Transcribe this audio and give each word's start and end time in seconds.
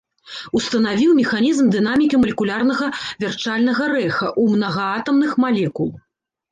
Устанавіў 0.59 1.11
механізм 1.19 1.65
дынамікі 1.75 2.21
малекулярнага 2.23 2.85
вярчальнага 3.21 3.83
рэха 3.95 4.27
ў 4.41 4.57
мнагаатамных 4.57 5.31
малекул. 5.47 5.89